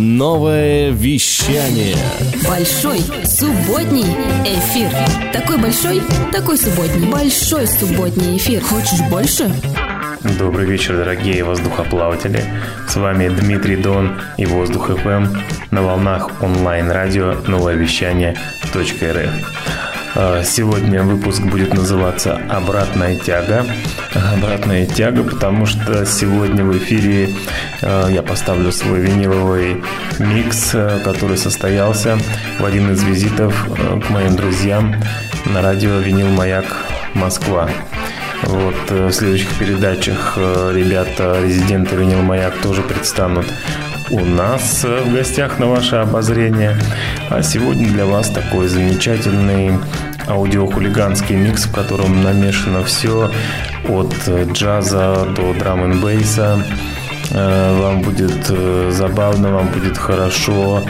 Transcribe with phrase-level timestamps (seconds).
[0.00, 1.96] Новое вещание.
[2.48, 4.06] Большой субботний
[4.44, 4.88] эфир.
[5.32, 7.10] Такой большой, такой субботний.
[7.10, 8.62] Большой субботний эфир.
[8.62, 9.50] Хочешь больше?
[10.38, 12.44] Добрый вечер, дорогие воздухоплаватели.
[12.88, 15.26] С вами Дмитрий Дон и Воздух ФМ
[15.72, 18.36] на волнах онлайн-радио новое вещание
[18.72, 18.84] .рф.
[18.84, 19.57] А,
[20.44, 23.64] сегодня выпуск будет называться «Обратная тяга».
[24.34, 27.28] «Обратная тяга», потому что сегодня в эфире
[27.82, 29.80] а, я поставлю свой виниловый
[30.18, 32.18] микс, а, который состоялся
[32.58, 33.54] в один из визитов
[34.04, 34.96] к моим друзьям
[35.46, 36.66] на радио «Винил Маяк
[37.14, 37.70] Москва».
[38.42, 43.46] Вот, э, в следующих передачах э, ребята, резиденты Винил Маяк тоже предстанут
[44.10, 46.76] у нас э, в гостях на ваше обозрение.
[47.30, 49.72] А сегодня для вас такой замечательный
[50.26, 53.30] аудиохулиганский микс, в котором намешано все
[53.88, 54.14] от
[54.52, 56.62] джаза до драм н бейса.
[57.30, 58.46] Вам будет
[58.90, 60.82] забавно, вам будет хорошо.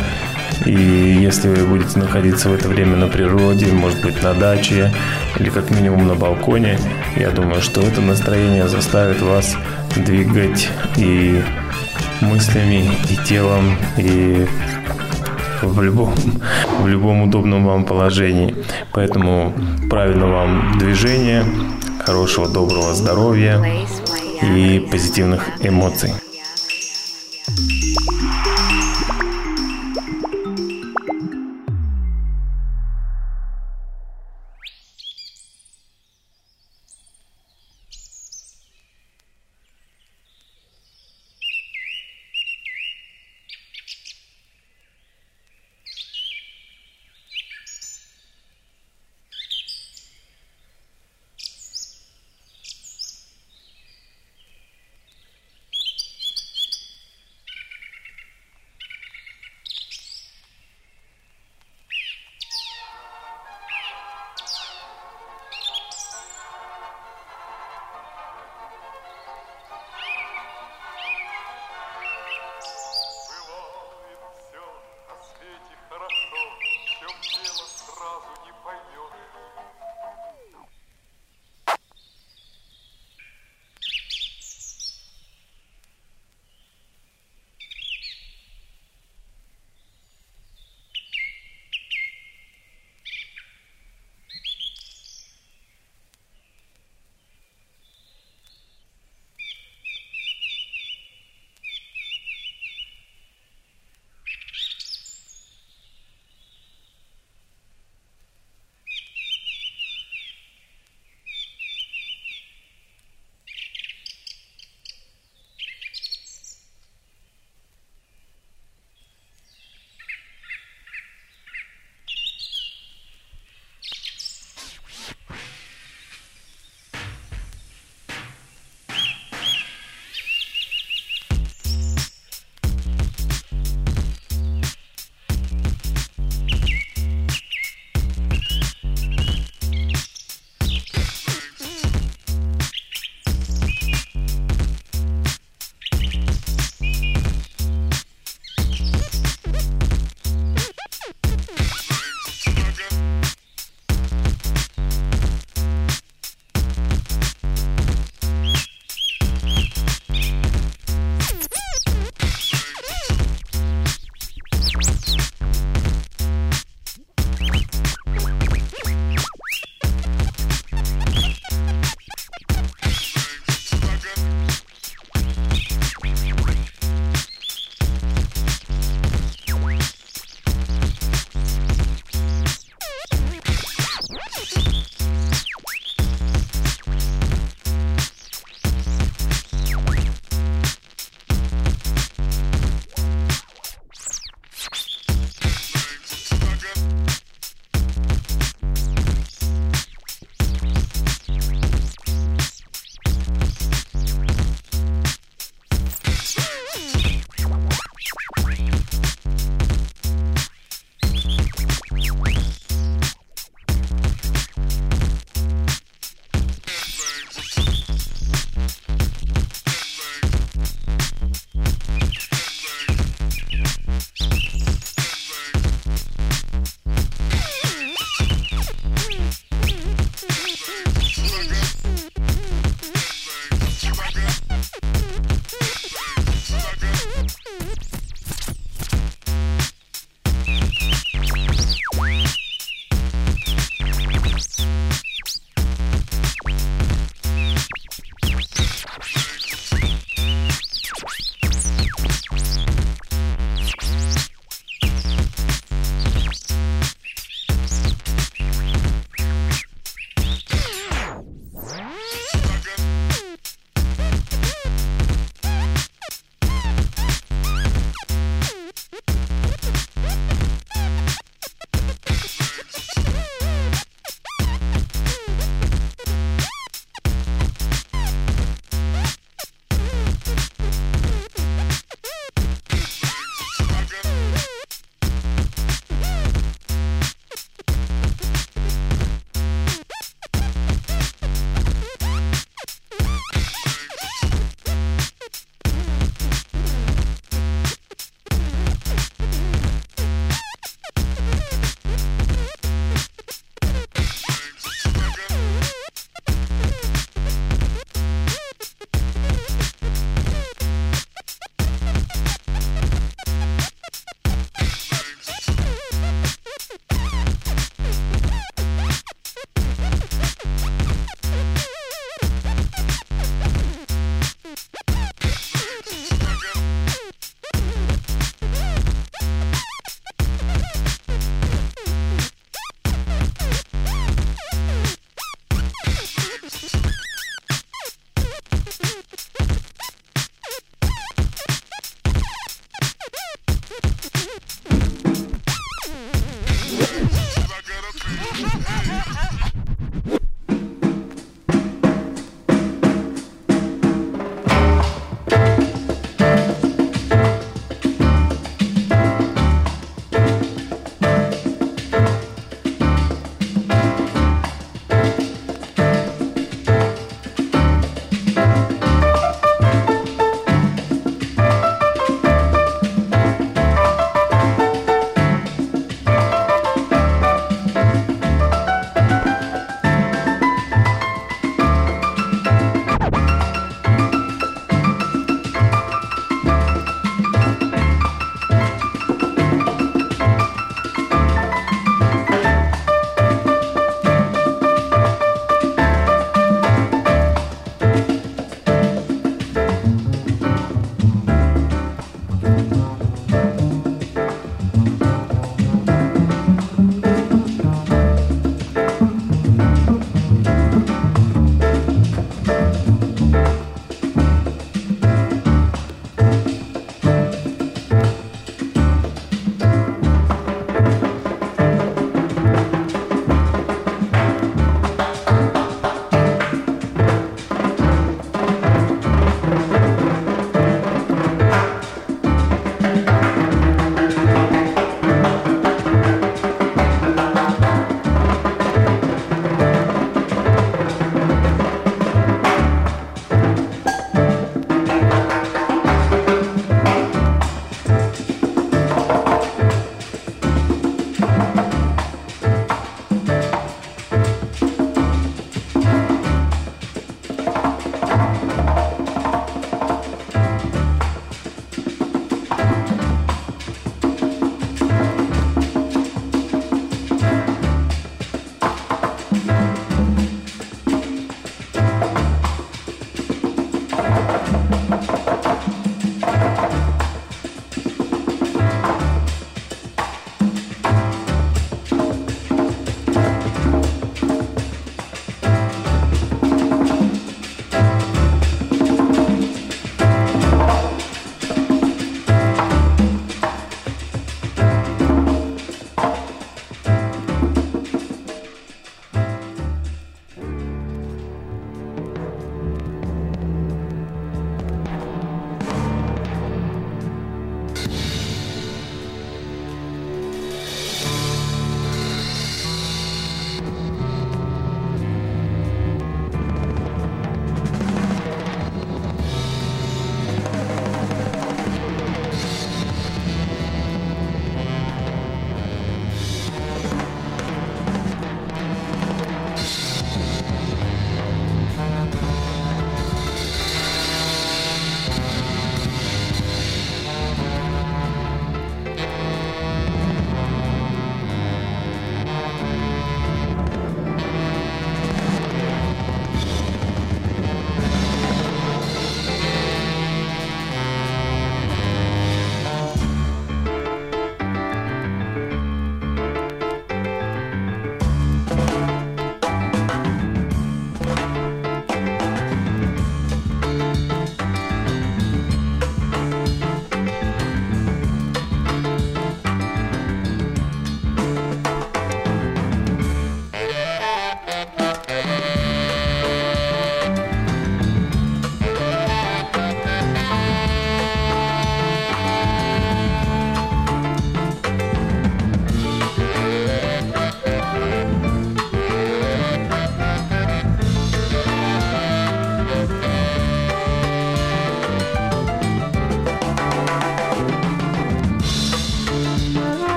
[0.66, 4.92] И если вы будете находиться в это время на природе, может быть на даче
[5.38, 6.78] или как минимум на балконе,
[7.16, 9.56] я думаю, что это настроение заставит вас
[9.94, 11.42] двигать и
[12.20, 14.46] мыслями, и телом, и
[15.62, 16.14] в любом,
[16.80, 18.54] в любом удобном вам положении.
[18.92, 19.52] Поэтому
[19.90, 21.44] правильного вам движения,
[22.04, 23.62] хорошего доброго здоровья
[24.42, 26.12] и позитивных эмоций.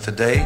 [0.00, 0.40] Today.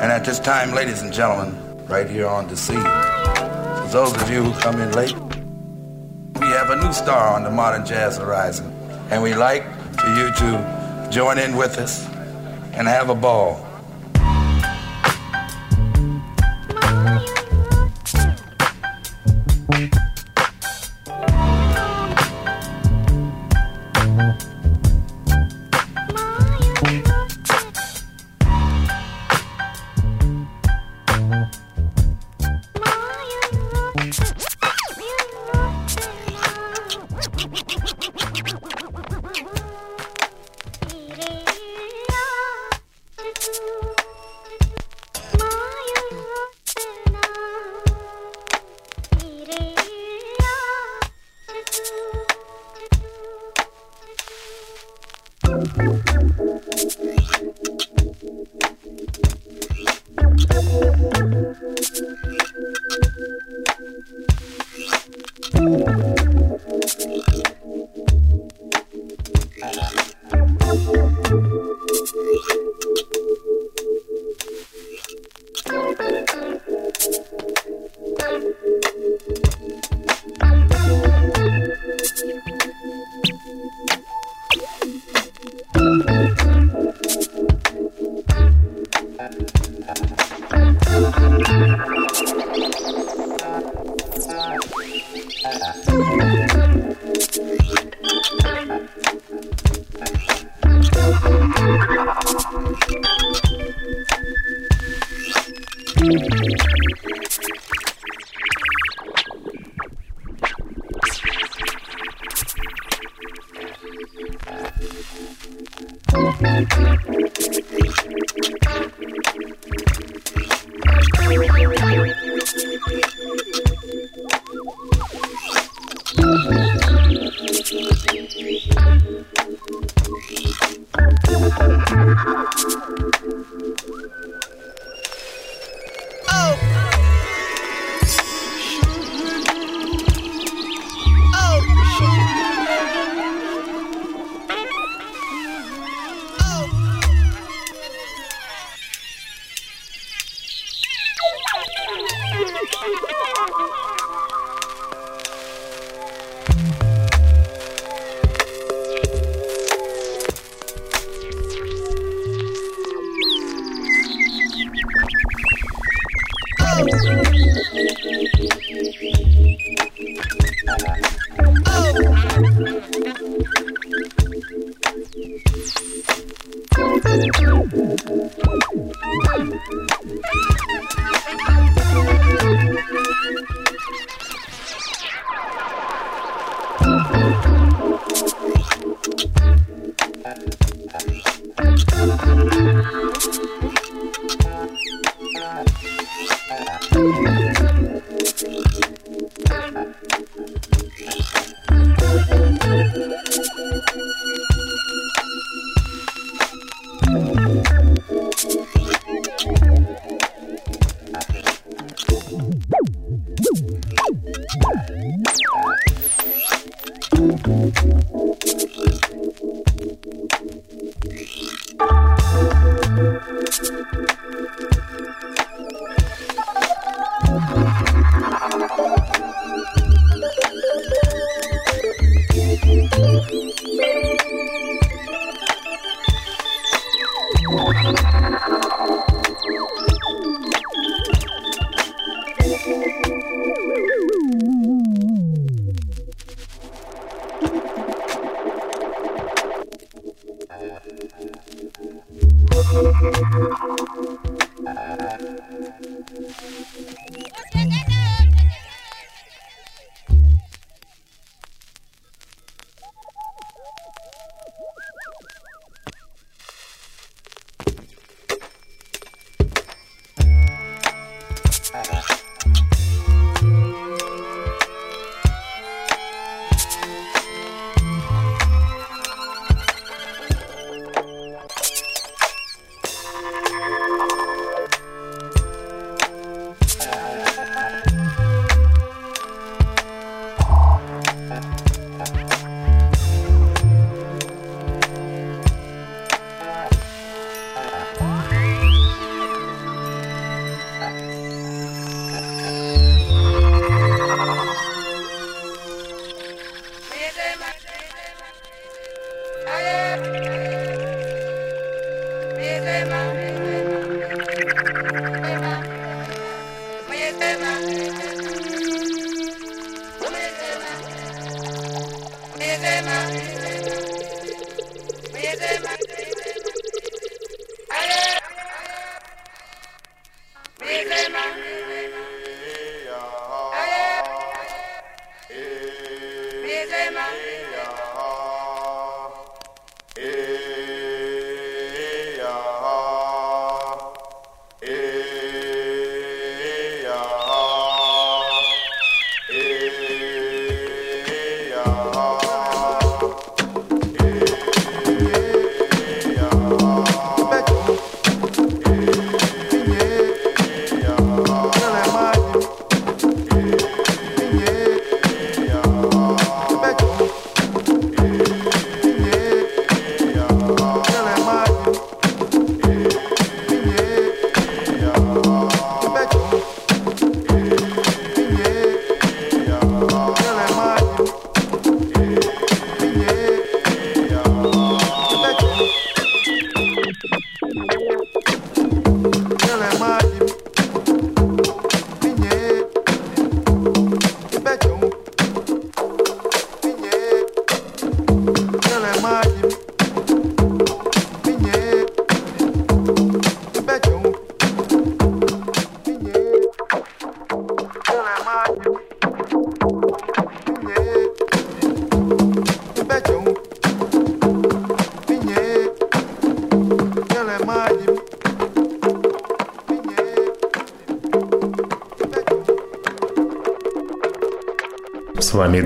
[0.00, 1.54] And at this time, ladies and gentlemen,
[1.86, 5.27] right here on the scene, for those of you who come in late,
[6.92, 8.72] star on the modern jazz horizon.
[9.10, 9.64] And we like
[9.98, 12.06] for you to join in with us
[12.72, 13.67] and have a ball.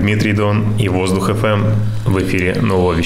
[0.02, 1.74] Дмитрий Дон и Воздух FM
[2.06, 2.96] в эфире нового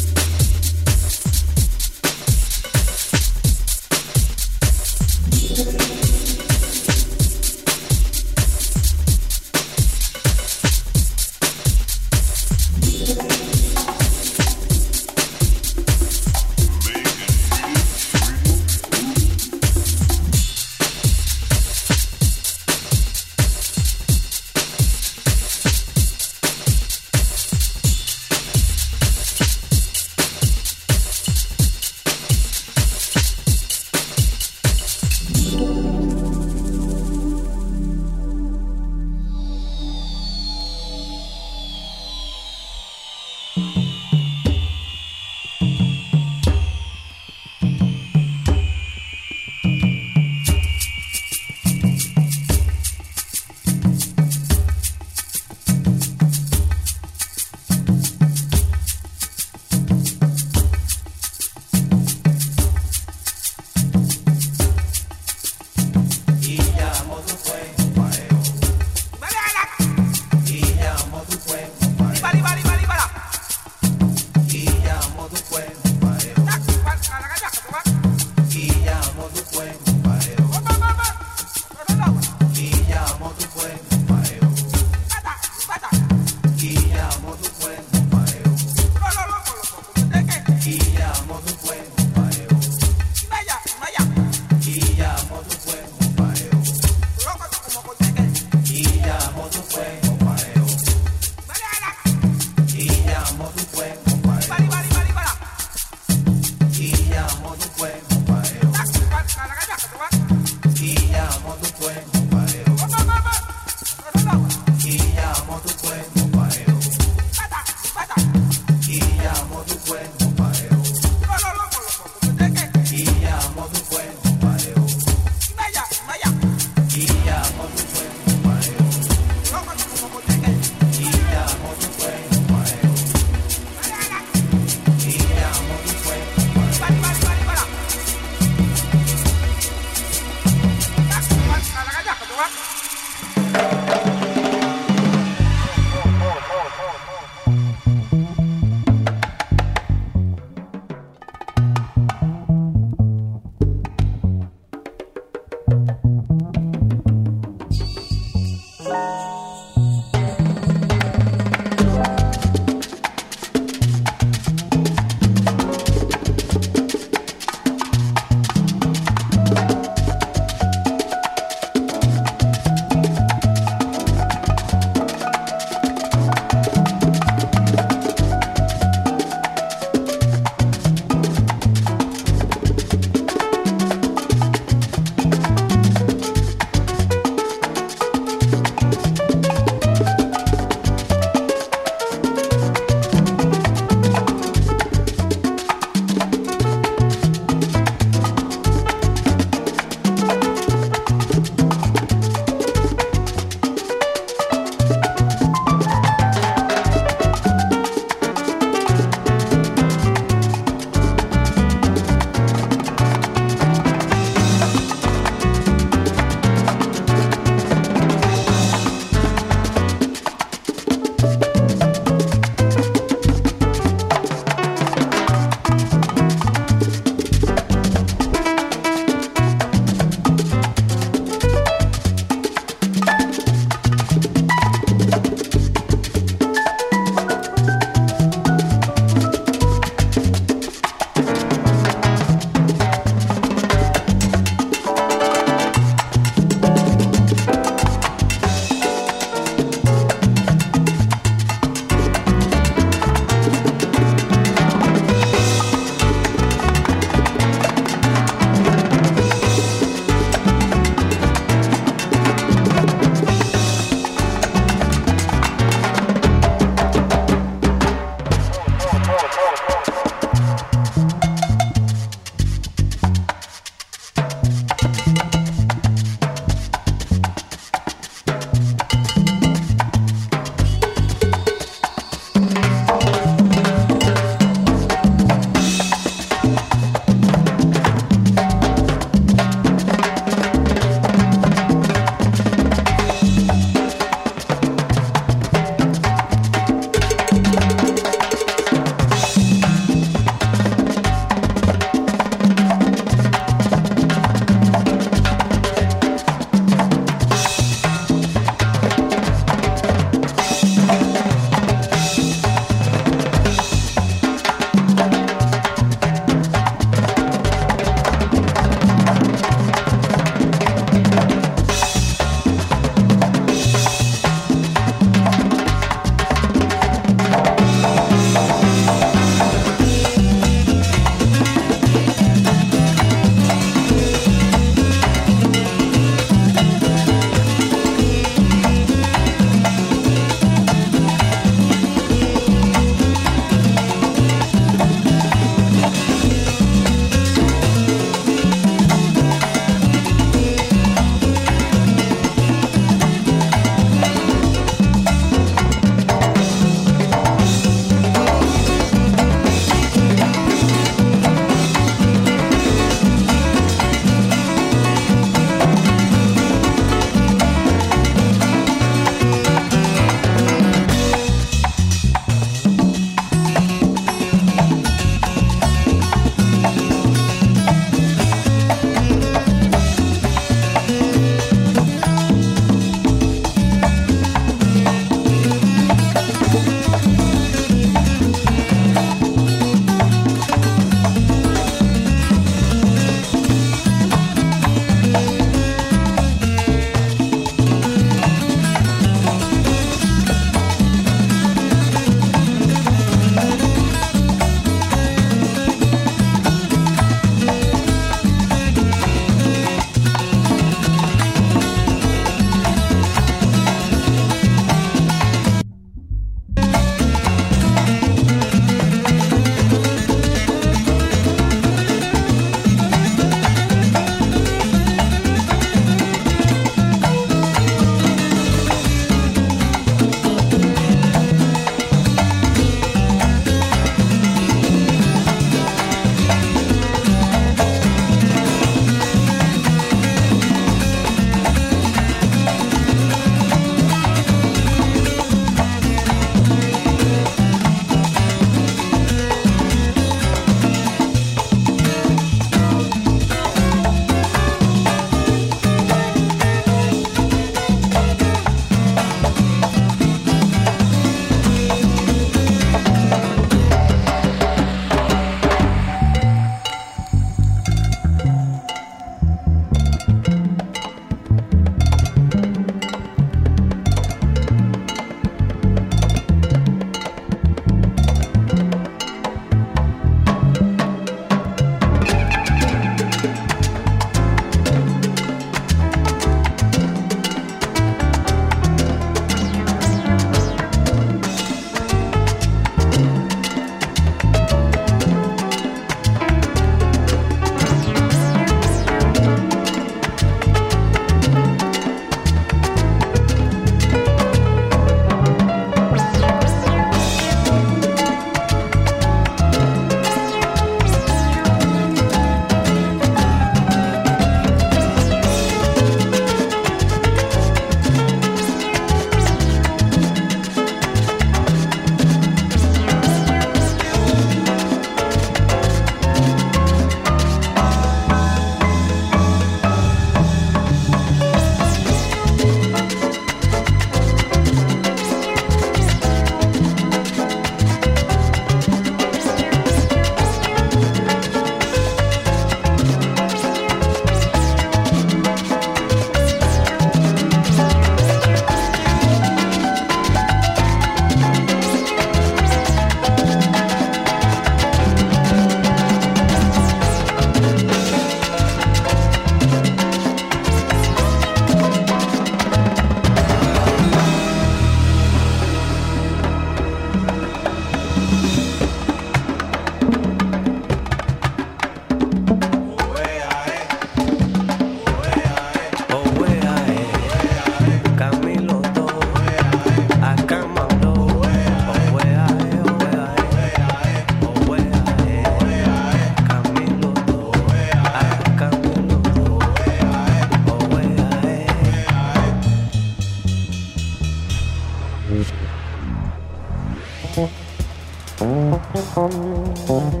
[599.73, 600.00] Oh.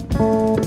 [0.00, 0.64] Thank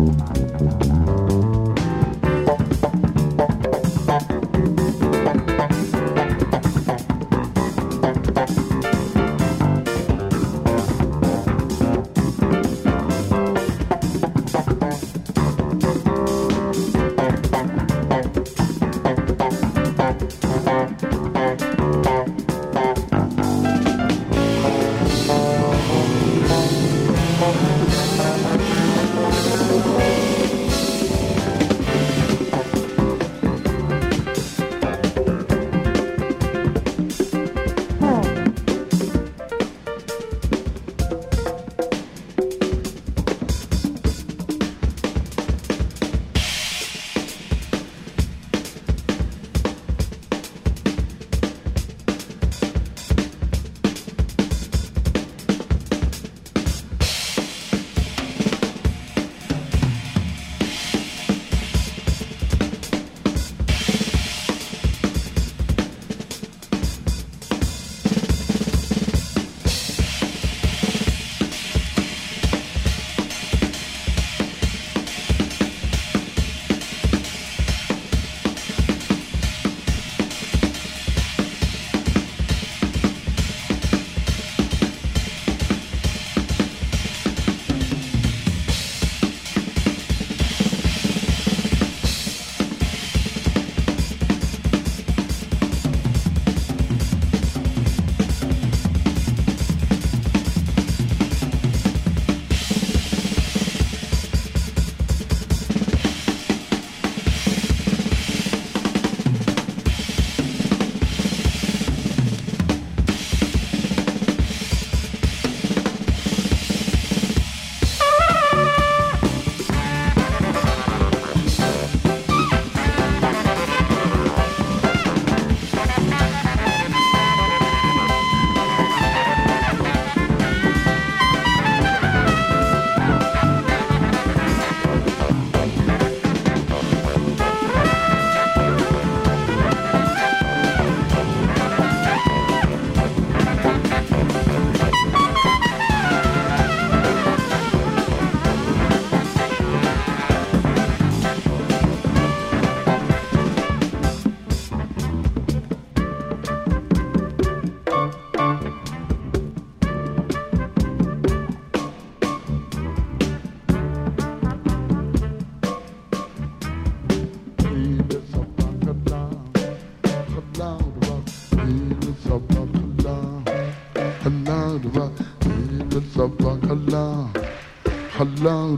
[0.00, 0.15] you.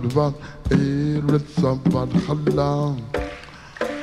[0.07, 0.13] خلاود
[0.71, 2.95] ايرت صبر خلاود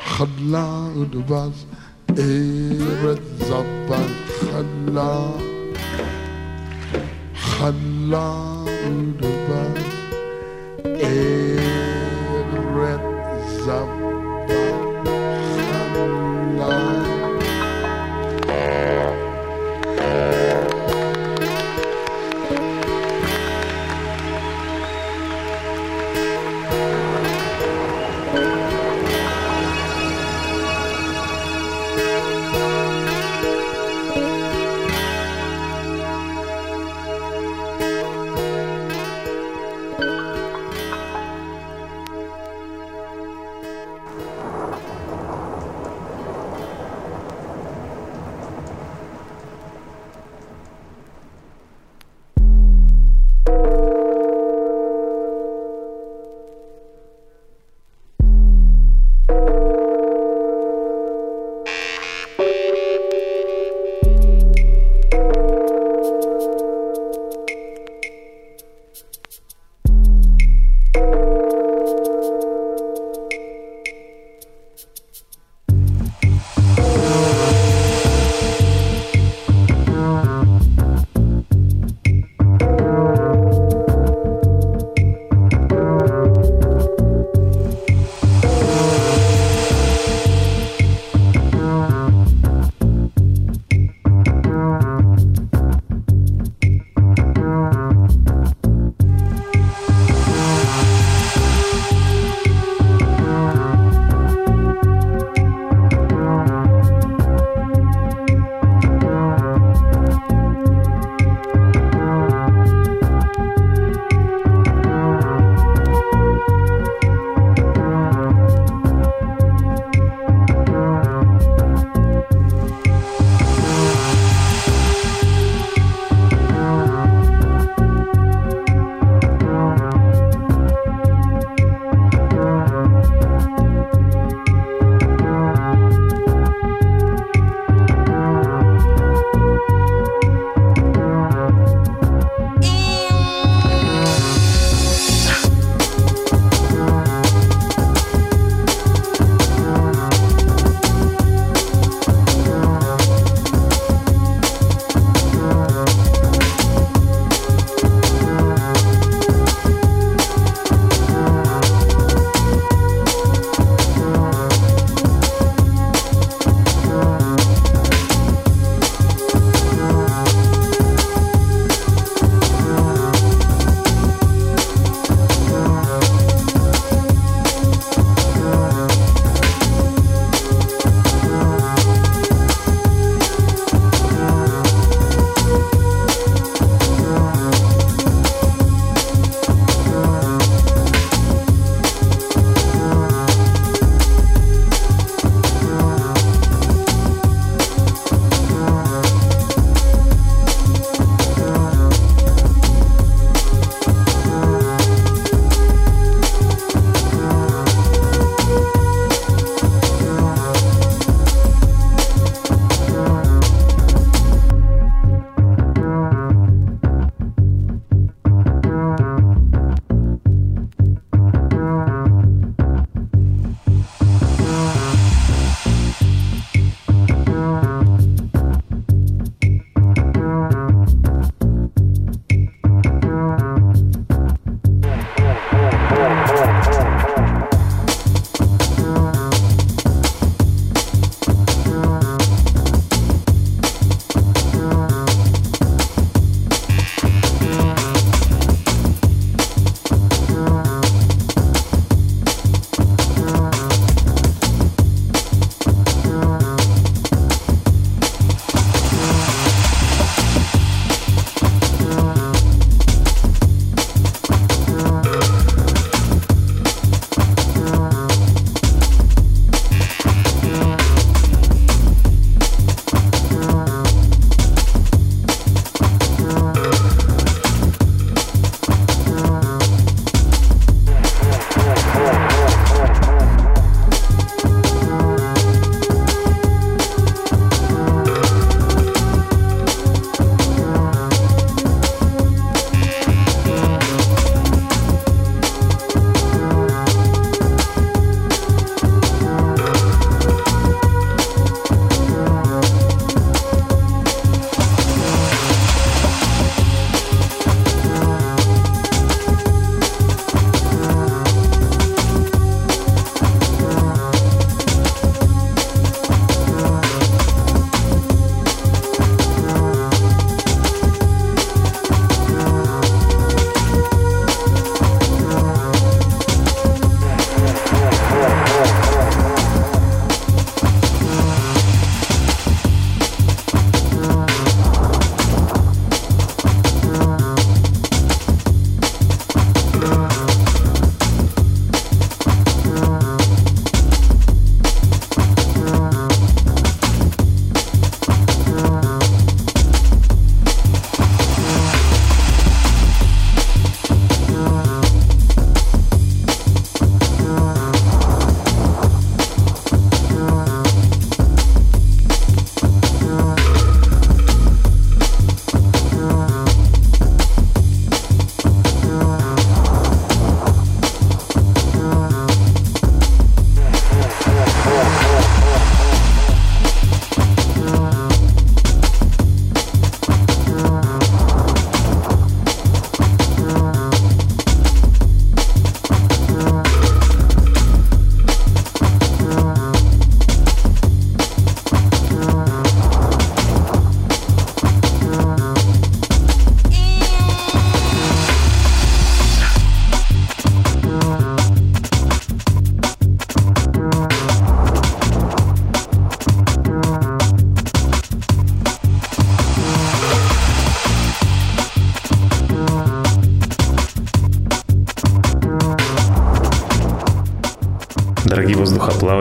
[0.05, 1.65] خلاود باز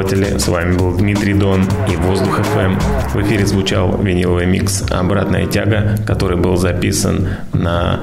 [0.04, 2.78] воздухоплаватели, с вами был Дмитрий Дон и Воздух FM.
[3.12, 8.00] В эфире звучал виниловый микс «Обратная тяга», который был записан на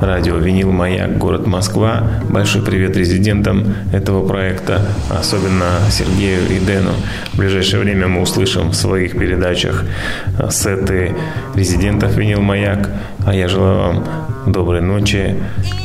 [0.00, 2.02] радио «Винил Маяк», город Москва.
[2.28, 6.92] Большой привет резидентам этого проекта, особенно Сергею и Дэну.
[7.32, 9.84] В ближайшее время мы услышим в своих передачах
[10.50, 11.14] сеты
[11.54, 12.90] резидентов «Винил Маяк».
[13.26, 14.04] А я желаю вам
[14.46, 15.36] доброй ночи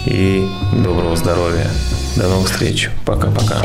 [0.05, 0.45] и
[0.83, 1.67] доброго здоровья.
[2.15, 2.89] До новых встреч.
[3.05, 3.61] Пока-пока.